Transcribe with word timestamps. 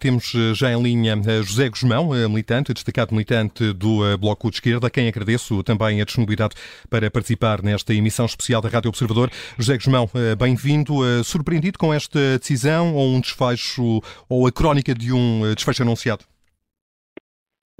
Temos 0.00 0.32
eh, 0.34 0.54
já 0.54 0.72
em 0.72 0.82
linha 0.82 1.12
eh, 1.26 1.42
José 1.42 1.68
Guzmão, 1.68 2.14
eh, 2.14 2.26
militante, 2.26 2.72
destacado 2.72 3.12
militante 3.12 3.70
do 3.74 4.16
Bloco 4.16 4.48
de 4.50 4.56
Esquerda, 4.56 4.86
a 4.86 4.90
quem 4.90 5.06
agradeço 5.06 5.62
também 5.62 6.00
a 6.00 6.04
disponibilidade 6.06 6.54
para 6.88 7.10
participar 7.10 7.62
nesta 7.62 7.92
emissão 7.92 8.24
especial 8.24 8.62
da 8.62 8.70
Rádio 8.70 8.88
Observador. 8.88 9.30
José 9.58 9.76
Guzmão, 9.76 10.08
bem-vindo. 10.38 11.00
Surpreendido 11.22 11.78
com 11.78 11.92
esta 11.92 12.38
decisão 12.38 12.94
ou 12.94 13.14
um 13.14 13.20
desfecho, 13.20 14.00
ou 14.26 14.46
a 14.46 14.52
crónica 14.52 14.94
de 14.94 15.12
um 15.12 15.52
desfecho 15.54 15.82
anunciado? 15.82 16.29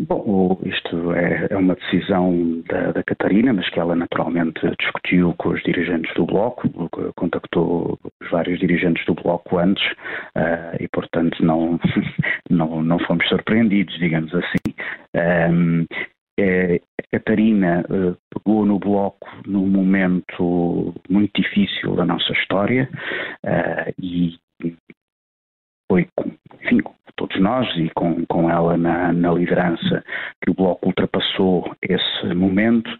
Bom, 0.03 0.59
isto 0.65 1.13
é, 1.13 1.49
é 1.51 1.57
uma 1.59 1.75
decisão 1.75 2.63
da, 2.67 2.91
da, 2.93 3.03
Catarina, 3.03 3.53
mas 3.53 3.69
que 3.69 3.79
ela 3.79 3.95
naturalmente 3.95 4.59
discutiu 4.81 5.35
com 5.35 5.51
os 5.51 5.63
dirigentes 5.63 6.11
do 6.15 6.25
Bloco, 6.25 6.71
contactou 7.17 7.99
os 8.23 8.31
vários 8.31 8.59
dirigentes 8.59 9.05
do 9.05 9.15
Bloco 9.15 9.59
antes 9.59 9.85
uh, 10.37 10.75
e, 10.81 10.89
portanto, 10.89 11.45
não, 11.45 11.79
não, 12.49 12.83
não 12.83 12.99
fomos 13.01 13.29
surpreendidos, 13.29 13.99
digamos 13.99 14.35
assim. 14.35 14.75
Um, 15.53 15.85
é, 16.39 16.81
a 16.99 17.19
Catarina 17.19 17.85
uh, 17.91 18.17
pegou 18.35 18.65
no 18.65 18.79
Bloco 18.79 19.29
num 19.47 19.67
momento 19.67 20.95
muito 21.11 21.43
difícil 21.43 21.95
da 21.95 22.07
nossa 22.07 22.33
história 22.33 22.89
uh, 23.45 23.95
e 24.03 24.39
foi, 25.91 26.09
enfim, 26.19 26.40
todos 27.31 27.41
nós 27.41 27.69
e 27.77 27.89
com, 27.91 28.25
com 28.27 28.51
ela 28.51 28.77
na, 28.77 29.13
na 29.13 29.33
liderança 29.33 30.05
que 30.43 30.51
o 30.51 30.55
Bloco 30.55 30.89
ultrapassou 30.89 31.75
esse 31.83 32.35
momento, 32.35 32.91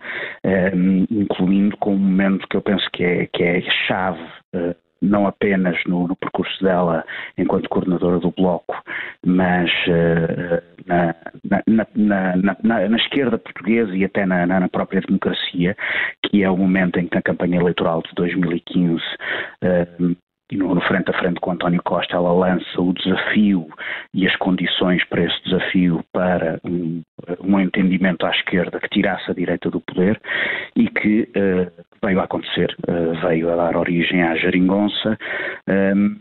eh, 0.45 0.73
incluindo 1.11 1.77
com 1.79 1.95
um 1.95 1.99
momento 1.99 2.47
que 2.49 2.57
eu 2.57 2.63
penso 2.63 2.89
que 2.93 3.05
é, 3.05 3.27
que 3.27 3.43
é 3.43 3.61
chave 3.87 4.21
eh, 4.55 4.75
não 5.03 5.27
apenas 5.27 5.83
no, 5.87 6.07
no, 6.07 6.15
percurso 6.15 6.63
dela 6.63 7.05
enquanto 7.39 7.71
coordenadora 7.71 8.19
do 8.19 8.31
Bloco, 8.33 8.77
mas 9.25 9.71
uh, 9.87 10.63
na, 10.87 11.15
na, 11.67 12.37
na, 12.37 12.89
na, 12.89 12.97
esquerda 12.99 13.39
portuguesa 13.39 13.97
e 13.97 14.05
até 14.05 14.27
na, 14.27 14.69
própria 14.69 15.01
democracia, 15.01 15.75
que 16.23 16.43
é 16.43 16.51
o 16.51 16.57
momento 16.59 16.99
em 16.99 17.07
que 17.07 17.15
na 17.15 17.23
campanha 17.23 17.59
eleitoral 17.59 18.03
de 18.03 18.15
2015 18.15 19.03
uh, 19.65 20.17
e 20.51 20.57
no, 20.57 20.81
frente 20.83 21.11
a 21.11 21.19
frente 21.19 21.41
com 21.41 21.53
António 21.53 21.83
Costa 21.83 22.17
ela 22.17 22.33
lança 22.33 22.81
o 22.81 22.93
desafio 22.93 23.69
e 24.13 24.27
as 24.27 24.35
condições 24.37 25.05
para 25.05 25.25
esse 25.25 25.45
desafio 25.45 26.05
para 26.13 26.61
um, 26.65 27.03
um 27.41 27.61
entendimento 27.61 28.27
à 28.27 28.31
esquerda 28.31 28.81
que 28.81 28.89
tirasse 28.89 29.31
a 29.31 29.35
direita 29.35 29.71
do 29.71 29.81
poder 29.81 30.21
e 30.75 30.89
que 30.89 31.23
uh, 31.23 31.71
veio 32.03 32.21
a 32.21 32.25
acontecer, 32.25 32.75
uh, 32.89 33.27
veio 33.27 33.53
a 33.53 33.57
dar 33.57 33.77
origem 33.77 34.23
à 34.23 34.35
geringonça 34.37 35.17
um, 35.69 36.17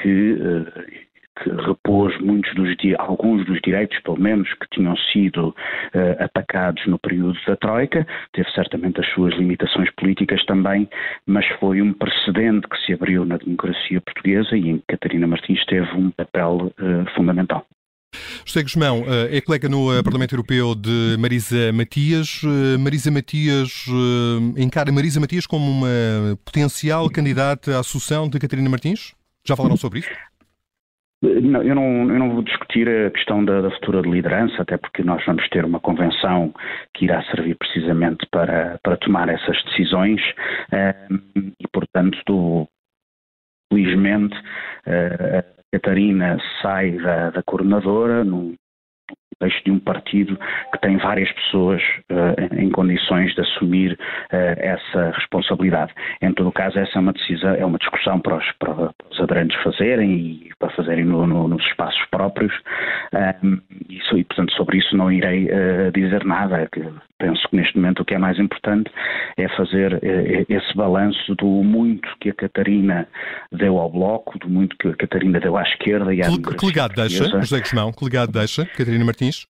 que 0.00 0.32
uh, 0.32 1.07
que 1.42 1.50
repôs 1.50 2.18
muitos 2.20 2.54
dos 2.54 2.68
alguns 2.98 3.44
dos 3.46 3.60
direitos, 3.62 3.98
pelo 4.00 4.18
menos, 4.18 4.48
que 4.54 4.66
tinham 4.72 4.96
sido 5.12 5.48
uh, 5.48 6.24
atacados 6.24 6.84
no 6.86 6.98
período 6.98 7.38
da 7.46 7.56
Troika, 7.56 8.06
teve 8.32 8.50
certamente 8.52 9.00
as 9.00 9.08
suas 9.12 9.34
limitações 9.34 9.90
políticas 9.96 10.44
também, 10.46 10.88
mas 11.26 11.46
foi 11.60 11.82
um 11.82 11.92
precedente 11.92 12.68
que 12.68 12.76
se 12.84 12.92
abriu 12.92 13.24
na 13.24 13.36
democracia 13.36 14.00
portuguesa 14.00 14.56
e 14.56 14.68
em 14.68 14.78
que 14.78 14.84
Catarina 14.88 15.26
Martins 15.26 15.64
teve 15.66 15.90
um 15.94 16.10
papel 16.10 16.72
uh, 16.78 17.14
fundamental. 17.14 17.66
José 18.44 18.62
Guzmão 18.62 19.04
eh, 19.06 19.36
é 19.36 19.40
colega 19.42 19.68
no 19.68 20.02
Parlamento 20.02 20.32
Europeu 20.32 20.74
de 20.74 21.16
Marisa 21.18 21.70
Matias. 21.74 22.40
Marisa 22.80 23.10
Matias 23.10 23.84
encara 24.56 24.90
Marisa 24.90 25.20
Matias 25.20 25.46
como 25.46 25.70
uma 25.70 26.38
potencial 26.42 27.10
candidata 27.10 27.78
à 27.78 27.82
sucessão 27.82 28.26
de 28.26 28.38
Catarina 28.38 28.70
Martins? 28.70 29.12
Já 29.44 29.54
falaram 29.54 29.76
sobre 29.76 29.98
isso? 30.00 30.08
Não, 31.20 31.62
eu, 31.62 31.74
não, 31.74 31.82
eu 32.12 32.18
não 32.18 32.30
vou 32.30 32.42
discutir 32.42 32.88
a 32.88 33.10
questão 33.10 33.44
da, 33.44 33.60
da, 33.60 33.70
futura 33.72 34.00
liderança, 34.00 34.62
até 34.62 34.76
porque 34.76 35.02
nós 35.02 35.24
vamos 35.26 35.48
ter 35.48 35.64
uma 35.64 35.80
convenção 35.80 36.54
que 36.94 37.06
irá 37.06 37.22
servir 37.24 37.56
precisamente 37.56 38.24
para, 38.30 38.78
para 38.84 38.96
tomar 38.98 39.28
essas 39.28 39.60
decisões 39.64 40.20
uh, 40.72 41.14
e, 41.36 41.66
portanto, 41.72 42.68
felizmente, 43.72 44.36
uh, 44.86 45.38
a 45.38 45.44
Catarina 45.72 46.38
sai 46.62 46.92
da, 46.92 47.30
da 47.30 47.42
coordenadora 47.42 48.22
num, 48.22 48.54
de 49.64 49.70
um 49.70 49.78
partido 49.78 50.36
que 50.72 50.80
tem 50.80 50.96
várias 50.96 51.30
pessoas 51.32 51.80
uh, 52.10 52.60
em 52.60 52.70
condições 52.70 53.34
de 53.34 53.40
assumir 53.40 53.92
uh, 53.92 53.96
essa 54.32 55.12
responsabilidade. 55.14 55.92
Em 56.20 56.32
todo 56.32 56.50
caso, 56.50 56.78
essa 56.78 56.98
é 56.98 57.00
uma 57.00 57.12
decisão, 57.12 57.54
é 57.54 57.64
uma 57.64 57.78
discussão 57.78 58.18
para 58.20 58.36
os, 58.36 58.52
para 58.58 58.92
os 59.10 59.20
aderentes 59.20 59.60
fazerem 59.62 60.10
e 60.10 60.50
para 60.58 60.70
fazerem 60.70 61.04
no, 61.04 61.26
no, 61.26 61.46
nos 61.46 61.64
espaços 61.66 62.04
próprios. 62.10 62.52
Um, 63.42 63.60
isso, 63.88 64.18
e, 64.18 64.24
portanto, 64.24 64.52
sobre 64.52 64.78
isso 64.78 64.96
não 64.96 65.10
irei 65.10 65.46
uh, 65.46 65.90
dizer 65.92 66.24
nada. 66.24 66.68
Penso 67.18 67.48
que 67.48 67.56
neste 67.56 67.76
momento 67.76 68.00
o 68.00 68.04
que 68.04 68.14
é 68.14 68.18
mais 68.18 68.38
importante 68.38 68.90
é 69.36 69.48
fazer 69.56 70.00
esse 70.48 70.76
balanço 70.76 71.34
do 71.34 71.46
muito 71.46 72.08
que 72.20 72.30
a 72.30 72.34
Catarina 72.34 73.08
deu 73.50 73.78
ao 73.78 73.90
Bloco, 73.90 74.38
do 74.38 74.48
muito 74.48 74.76
que 74.78 74.88
a 74.88 74.96
Catarina 74.96 75.40
deu 75.40 75.56
à 75.56 75.62
esquerda 75.62 76.14
e 76.14 76.22
à 76.22 76.26
que, 76.26 76.56
que 76.56 76.66
legado 76.66 76.94
deixa, 76.94 77.24
José 77.24 77.60
Guzmão, 77.60 77.92
que 77.92 78.04
legado 78.04 78.32
deixa, 78.32 78.66
Catarina 78.66 79.04
Martins? 79.04 79.46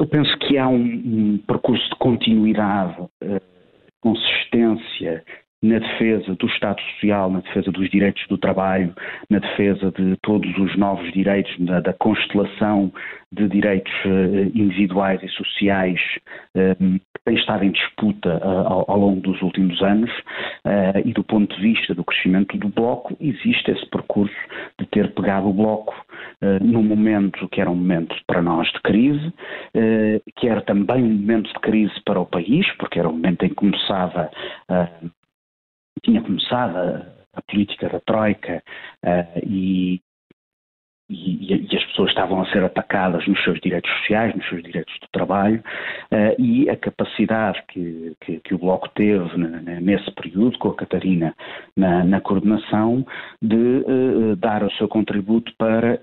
Eu 0.00 0.06
penso 0.06 0.36
que 0.38 0.58
há 0.58 0.68
um, 0.68 0.76
um 0.76 1.38
percurso 1.46 1.88
de 1.88 1.96
continuidade, 1.96 3.00
uh, 3.00 3.40
consistência 4.00 5.24
na 5.64 5.78
defesa 5.78 6.34
do 6.34 6.46
Estado 6.46 6.78
Social, 6.82 7.30
na 7.30 7.40
defesa 7.40 7.72
dos 7.72 7.88
direitos 7.88 8.22
do 8.28 8.36
trabalho, 8.36 8.94
na 9.30 9.38
defesa 9.38 9.90
de 9.92 10.14
todos 10.22 10.54
os 10.58 10.76
novos 10.76 11.10
direitos, 11.12 11.54
da, 11.58 11.80
da 11.80 11.94
constelação 11.94 12.92
de 13.32 13.48
direitos 13.48 13.92
uh, 14.04 14.50
individuais 14.54 15.22
e 15.22 15.28
sociais 15.28 15.98
uh, 16.54 16.74
que 16.76 17.24
tem 17.24 17.34
estado 17.36 17.64
em 17.64 17.70
disputa 17.70 18.36
uh, 18.44 18.66
ao, 18.66 18.90
ao, 18.90 18.98
longo 18.98 19.20
dos 19.22 19.40
últimos 19.40 19.80
anos 19.82 20.10
e 21.04 21.12
do 21.12 21.24
ponto 21.24 21.54
de 21.56 21.62
vista 21.62 21.94
do 21.94 22.04
crescimento 22.04 22.56
do 22.56 22.68
Bloco, 22.68 23.16
existe 23.20 23.70
esse 23.70 23.86
percurso 23.86 24.34
de 24.78 24.86
ter 24.86 25.12
pegado 25.12 25.48
o 25.48 25.52
Bloco 25.52 25.94
num 26.60 26.82
momento 26.82 27.48
que 27.48 27.60
era 27.60 27.70
um 27.70 27.74
momento 27.74 28.16
para 28.26 28.40
nós 28.42 28.66
de 28.72 28.80
crise, 28.80 29.32
que 30.36 30.48
era 30.48 30.62
também 30.62 31.02
um 31.02 31.14
momento 31.14 31.52
de 31.52 31.60
crise 31.60 31.94
para 32.04 32.20
o 32.20 32.26
país, 32.26 32.66
porque 32.78 32.98
era 32.98 33.08
um 33.08 33.12
momento 33.12 33.44
em 33.44 33.48
que 33.50 33.54
começava 33.54 34.30
tinha 36.04 36.22
começado 36.22 36.76
a, 36.76 37.06
a 37.34 37.42
política 37.42 37.88
da 37.88 38.00
Troika 38.00 38.62
uh, 39.04 39.40
e, 39.44 40.00
e, 41.10 41.66
e, 41.70 41.76
as 41.76 41.84
pessoas 41.84 42.10
estavam 42.10 42.40
a 42.40 42.46
ser 42.50 42.62
atacadas 42.62 43.26
nos 43.26 43.42
seus 43.42 43.60
direitos 43.60 43.90
sociais, 43.98 44.34
nos 44.34 44.48
seus 44.48 44.62
direitos 44.62 44.94
de 44.94 45.10
trabalho, 45.10 45.62
uh, 46.12 46.40
e 46.40 46.68
a 46.70 46.76
capacidade 46.76 47.62
que, 47.68 48.14
que, 48.20 48.40
que 48.40 48.54
o 48.54 48.58
Bloco 48.58 48.88
teve 48.90 49.36
nesse 49.80 50.10
período, 50.12 50.58
com 50.58 50.68
a 50.68 50.76
Catarina 50.76 51.34
na, 51.76 52.04
na 52.04 52.20
coordenação, 52.20 53.04
de 53.42 53.56
uh, 53.56 54.36
dar 54.36 54.62
o 54.62 54.72
seu 54.72 54.88
contributo 54.88 55.52
para 55.58 55.98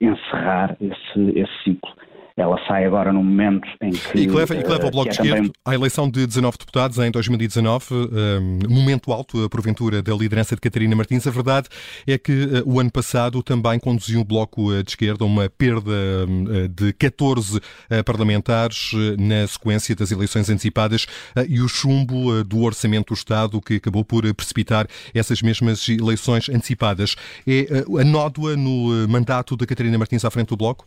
encerrar 0.00 0.76
esse, 0.80 1.38
esse 1.38 1.62
ciclo. 1.64 1.92
Ela 2.38 2.56
sai 2.68 2.84
agora 2.84 3.12
num 3.12 3.24
momento 3.24 3.66
em 3.82 3.90
que. 3.90 4.18
E 4.18 4.26
que 4.26 4.32
leva, 4.32 4.54
e 4.54 4.62
que 4.62 4.68
leva 4.68 4.86
o 4.86 4.90
Bloco 4.92 5.08
de 5.08 5.16
Esquerda 5.16 5.36
também... 5.36 5.52
à 5.64 5.74
eleição 5.74 6.08
de 6.08 6.24
19 6.24 6.56
deputados 6.56 6.98
em 6.98 7.10
2019, 7.10 7.86
um, 7.94 8.58
momento 8.68 9.12
alto, 9.12 9.48
porventura, 9.50 10.00
da 10.00 10.14
liderança 10.14 10.54
de 10.54 10.60
Catarina 10.60 10.94
Martins. 10.94 11.26
A 11.26 11.30
verdade 11.32 11.68
é 12.06 12.16
que 12.16 12.32
uh, 12.32 12.62
o 12.64 12.78
ano 12.78 12.92
passado 12.92 13.42
também 13.42 13.80
conduziu 13.80 14.20
o 14.20 14.24
Bloco 14.24 14.70
de 14.82 14.90
Esquerda 14.90 15.24
a 15.24 15.26
uma 15.26 15.50
perda 15.50 15.90
uh, 15.90 16.68
de 16.68 16.92
14 16.92 17.56
uh, 17.56 17.60
parlamentares 18.04 18.92
na 19.18 19.46
sequência 19.48 19.96
das 19.96 20.12
eleições 20.12 20.48
antecipadas 20.48 21.06
e 21.48 21.60
o 21.60 21.68
chumbo 21.68 22.44
do 22.44 22.60
Orçamento 22.62 23.12
do 23.12 23.14
Estado 23.14 23.60
que 23.60 23.74
acabou 23.74 24.04
por 24.04 24.22
precipitar 24.34 24.86
essas 25.12 25.42
mesmas 25.42 25.88
eleições 25.88 26.48
antecipadas. 26.48 27.16
É 27.46 27.66
a 28.00 28.04
nódoa 28.04 28.56
no 28.56 29.08
mandato 29.08 29.56
da 29.56 29.66
Catarina 29.66 29.98
Martins 29.98 30.24
à 30.24 30.30
frente 30.30 30.48
do 30.48 30.56
Bloco? 30.56 30.86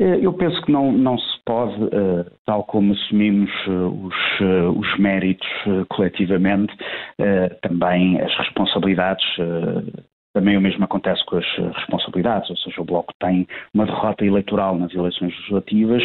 Eh, 0.00 0.18
eu 0.22 0.32
penso 0.32 0.60
que 0.62 0.72
não, 0.72 0.90
não 0.90 1.18
se 1.18 1.38
pode, 1.44 1.74
uh, 1.84 2.24
tal 2.46 2.64
como 2.64 2.94
assumimos 2.94 3.50
uh, 3.66 4.06
os, 4.06 4.14
os, 4.76 4.98
méritos 4.98 5.48
coletivamente, 5.90 6.74
também 7.62 8.18
as 8.20 8.34
responsabilidades. 8.38 9.24
também 10.34 10.56
o 10.56 10.60
mesmo 10.60 10.84
acontece 10.84 11.24
com 11.26 11.36
as 11.36 11.46
responsabilidades, 11.76 12.48
ou 12.48 12.56
seja, 12.56 12.80
o 12.80 12.84
Bloco 12.84 13.12
tem 13.20 13.46
uma 13.74 13.84
derrota 13.84 14.24
eleitoral 14.24 14.78
nas 14.78 14.94
eleições 14.94 15.34
legislativas 15.36 16.02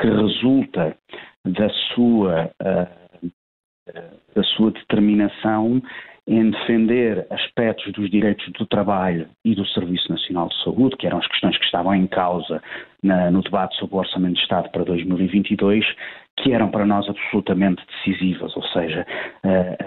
que 0.00 0.08
resulta 0.08 0.96
da 1.44 1.68
sua, 1.94 2.50
da 4.34 4.42
sua 4.42 4.72
determinação 4.72 5.80
em 6.28 6.50
defender 6.50 7.26
aspectos 7.30 7.92
dos 7.92 8.10
direitos 8.10 8.50
do 8.52 8.66
trabalho 8.66 9.28
e 9.44 9.54
do 9.54 9.64
Serviço 9.66 10.10
Nacional 10.10 10.48
de 10.48 10.62
Saúde, 10.64 10.96
que 10.96 11.06
eram 11.06 11.18
as 11.18 11.26
questões 11.28 11.56
que 11.56 11.64
estavam 11.64 11.94
em 11.94 12.06
causa 12.06 12.60
na, 13.06 13.30
no 13.30 13.42
debate 13.42 13.76
sobre 13.76 13.94
o 13.94 13.98
Orçamento 13.98 14.34
de 14.34 14.40
Estado 14.40 14.68
para 14.70 14.84
2022, 14.84 15.84
que 16.38 16.52
eram 16.52 16.70
para 16.70 16.84
nós 16.84 17.08
absolutamente 17.08 17.82
decisivas, 17.86 18.54
ou 18.56 18.62
seja, 18.64 19.06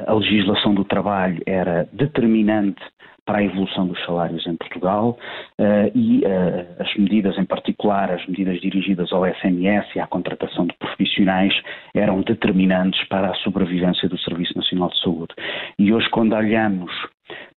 a 0.08 0.14
legislação 0.14 0.74
do 0.74 0.84
trabalho 0.84 1.42
era 1.46 1.88
determinante 1.94 2.82
para 3.30 3.38
a 3.38 3.44
evolução 3.44 3.86
dos 3.86 4.04
salários 4.06 4.48
em 4.48 4.56
Portugal 4.56 5.16
uh, 5.60 5.92
e 5.94 6.24
uh, 6.26 6.82
as 6.82 6.96
medidas, 6.96 7.38
em 7.38 7.46
particular 7.46 8.10
as 8.10 8.26
medidas 8.26 8.60
dirigidas 8.60 9.14
ao 9.14 9.24
SMS 9.24 9.86
e 9.96 10.00
à 10.00 10.08
contratação 10.08 10.66
de 10.66 10.74
profissionais, 10.80 11.54
eram 11.94 12.22
determinantes 12.22 13.08
para 13.08 13.30
a 13.30 13.36
sobrevivência 13.36 14.10
do 14.10 14.18
Serviço 14.18 14.58
Nacional 14.58 14.90
de 14.90 15.00
Saúde. 15.02 15.36
E 15.78 15.94
hoje, 15.94 16.10
quando 16.10 16.34
olhamos 16.34 16.92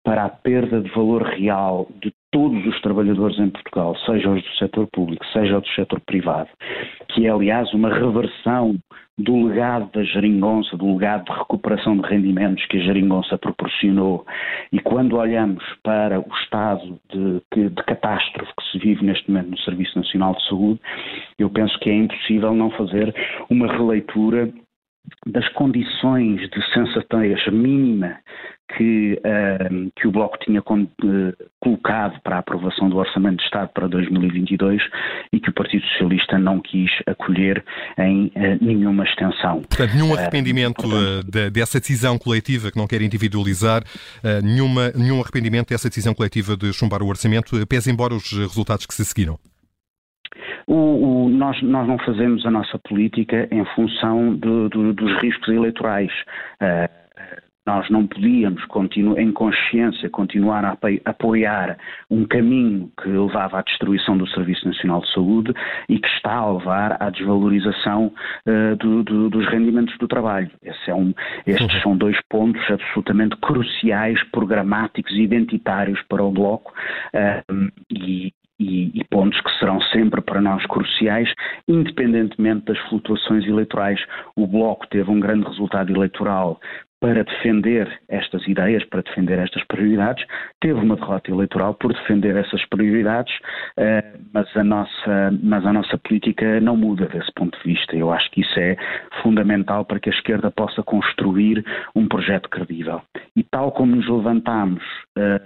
para 0.04 0.26
a 0.26 0.30
perda 0.30 0.82
de 0.82 0.90
valor 0.90 1.22
real 1.22 1.88
de 2.02 2.12
todos 2.32 2.66
os 2.66 2.80
trabalhadores 2.82 3.40
em 3.40 3.50
Portugal, 3.50 3.96
seja 4.06 4.30
os 4.30 4.44
do 4.44 4.56
setor 4.56 4.88
público, 4.94 5.26
seja 5.34 5.58
os 5.58 5.64
do 5.64 5.70
setor 5.70 6.00
privado, 6.02 6.50
que 7.10 7.26
é, 7.26 7.30
aliás, 7.30 7.74
uma 7.74 7.94
reversão 7.94 8.78
do 9.18 9.48
legado 9.48 9.92
da 9.92 10.04
geringonça, 10.04 10.78
do 10.78 10.94
legado 10.94 11.26
de 11.26 11.38
recuperação 11.38 11.98
de 11.98 12.08
rendimentos 12.08 12.66
que 12.68 12.78
a 12.78 12.82
geringonça 12.82 13.38
proporcionou. 13.38 14.26
E 14.72 14.80
quando 14.80 15.18
olhamos 15.18 15.64
para 15.84 16.20
o 16.20 16.34
estado 16.42 16.98
de, 17.12 17.70
de, 17.70 17.84
catástrofe 17.84 18.54
que 18.58 18.72
se 18.72 18.80
vive 18.80 19.06
neste 19.06 19.30
momento 19.30 19.52
no 19.52 19.60
Serviço 19.60 19.98
Nacional 19.98 20.36
de 20.36 20.48
Saúde, 20.48 20.80
eu 21.38 21.50
penso 21.50 21.78
que 21.80 21.90
é 21.90 21.94
impossível 21.94 22.54
não 22.54 22.72
fazer 22.72 23.14
uma 23.50 23.68
releitura 23.68 24.50
das 25.26 25.48
condições 25.50 26.50
de 26.50 26.74
sensatez 26.74 27.46
mínima 27.48 28.18
que, 28.76 29.20
uh, 29.26 29.92
que 29.96 30.08
o 30.08 30.12
Bloco 30.12 30.38
tinha 30.40 30.60
uh, 30.60 30.64
colocado 31.60 32.20
para 32.22 32.38
a 32.38 32.40
aprovação 32.40 32.90
do 32.90 32.98
Orçamento 32.98 33.38
de 33.38 33.44
Estado 33.44 33.70
para 33.74 33.88
2022 33.88 34.82
e 35.34 35.40
que 35.40 35.50
o 35.50 35.54
Partido 35.54 35.86
Socialista 35.88 36.38
não 36.38 36.60
quis 36.60 36.92
acolher 37.08 37.64
em 37.98 38.28
uh, 38.28 38.58
nenhuma 38.62 39.04
extensão. 39.04 39.62
Portanto, 39.62 39.94
nenhum 39.94 40.14
arrependimento 40.14 40.84
de, 41.26 41.50
dessa 41.50 41.80
decisão 41.80 42.18
coletiva, 42.18 42.72
que 42.72 42.78
não 42.78 42.88
quer 42.88 43.02
individualizar, 43.02 43.84
nenhuma, 44.44 44.92
nenhum 44.96 45.22
arrependimento 45.22 45.70
dessa 45.70 45.90
decisão 45.90 46.14
coletiva 46.14 46.56
de 46.56 46.72
chumbar 46.74 47.02
o 47.02 47.08
orçamento, 47.08 47.56
pese 47.68 47.92
embora 47.92 48.14
os 48.14 48.32
resultados 48.32 48.86
que 48.86 48.94
se 48.94 49.06
seguiram? 49.06 49.38
O, 50.68 51.26
o, 51.26 51.30
nós, 51.30 51.62
nós, 51.64 51.88
não 51.88 51.98
fazemos 51.98 52.46
a 52.46 52.52
nossa 52.52 52.78
política 52.88 53.48
em 53.52 53.66
função 53.76 54.36
de, 54.36 54.70
de, 54.70 54.94
dos 54.94 55.22
riscos 55.22 55.50
eleitorais. 55.50 56.12
Uh, 56.62 57.09
nós 57.70 57.88
não 57.92 58.08
podíamos, 58.08 58.64
em 59.20 59.32
consciência, 59.32 60.10
continuar 60.10 60.66
a 60.66 60.76
apoiar 61.06 61.78
um 62.10 62.26
caminho 62.26 62.92
que 63.00 63.08
levava 63.08 63.60
à 63.60 63.62
destruição 63.62 64.18
do 64.18 64.28
Serviço 64.30 64.68
Nacional 64.68 65.02
de 65.02 65.14
Saúde 65.14 65.54
e 65.88 66.00
que 66.00 66.08
está 66.08 66.34
a 66.34 66.52
levar 66.52 66.98
à 67.00 67.12
desvalorização 67.12 68.12
uh, 68.48 68.76
do, 68.78 69.04
do, 69.04 69.30
dos 69.30 69.48
rendimentos 69.50 69.96
do 70.00 70.08
trabalho. 70.08 70.50
É 70.64 70.94
um, 70.96 71.14
estes 71.46 71.76
uhum. 71.76 71.82
são 71.82 71.98
dois 71.98 72.18
pontos 72.28 72.62
absolutamente 72.72 73.36
cruciais, 73.38 74.20
programáticos 74.32 75.12
e 75.12 75.22
identitários 75.22 76.02
para 76.10 76.24
o 76.24 76.32
Bloco 76.32 76.74
uh, 77.14 77.70
e, 77.92 78.34
e, 78.60 79.00
e, 79.00 79.04
pontos 79.12 79.40
que 79.42 79.60
serão 79.60 79.80
sempre 79.94 80.22
para 80.22 80.42
nós 80.42 80.66
cruciais, 80.66 81.32
independentemente 81.68 82.66
das 82.66 82.80
flutuações 82.90 83.46
eleitorais. 83.46 84.04
O 84.36 84.48
Bloco 84.48 84.88
teve 84.88 85.12
um 85.12 85.20
grande 85.20 85.48
resultado 85.48 85.94
eleitoral 85.94 86.60
para 87.00 87.24
defender 87.24 88.02
estas 88.10 88.46
ideias, 88.48 88.84
para 88.86 89.02
defender 89.02 89.40
estas 89.40 89.64
prioridades, 89.66 90.26
teve 90.60 90.80
uma 90.80 90.96
derrota 90.96 91.32
eleitoral 91.32 91.74
por 91.76 91.94
defender 91.94 92.36
essas 92.36 92.64
prioridades, 92.66 93.34
eh, 93.78 94.04
mas 94.34 94.56
a 94.56 94.64
nossa, 94.64 95.32
mas 95.42 95.66
a 95.66 95.72
nossa 95.72 95.98
política 95.98 96.60
não 96.60 96.76
muda 96.76 97.06
desse 97.08 97.32
ponto 97.34 97.58
de 97.60 97.74
vista. 97.74 97.96
Eu 97.96 98.12
acho 98.12 98.30
que 98.32 98.42
isso 98.42 98.60
é 98.60 98.76
fundamental 99.24 99.86
para 99.86 100.00
que 100.00 100.10
a 100.10 100.14
esquerda 100.14 100.52
possa 100.52 100.84
construir 100.84 101.64
um 101.96 102.08
projeto 102.08 102.50
credível. 102.50 103.02
E 103.36 103.44
tal 103.44 103.72
como 103.72 103.96
nos 103.96 104.08
levantamos 104.10 104.84
eh, 105.18 105.42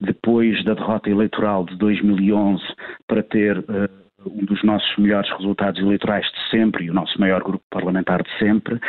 depois 0.00 0.64
da 0.64 0.74
derrota 0.74 1.10
eleitoral 1.10 1.64
de 1.64 1.76
2011 1.76 2.62
para 3.06 3.22
ter 3.22 3.58
uh, 3.58 4.05
um 4.26 4.44
dos 4.44 4.62
nossos 4.62 4.96
melhores 4.96 5.30
resultados 5.30 5.80
eleitorais 5.80 6.26
de 6.26 6.50
sempre 6.50 6.84
e 6.84 6.90
o 6.90 6.94
nosso 6.94 7.18
maior 7.20 7.42
grupo 7.42 7.64
parlamentar 7.70 8.22
de 8.22 8.38
sempre, 8.38 8.74
uh, 8.74 8.80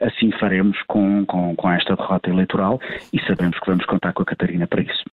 assim 0.00 0.30
faremos 0.32 0.80
com, 0.86 1.24
com, 1.26 1.54
com 1.54 1.70
esta 1.70 1.96
derrota 1.96 2.30
eleitoral 2.30 2.80
e 3.12 3.20
sabemos 3.26 3.58
que 3.58 3.66
vamos 3.66 3.84
contar 3.86 4.12
com 4.12 4.22
a 4.22 4.26
Catarina 4.26 4.66
para 4.66 4.82
isso. 4.82 5.04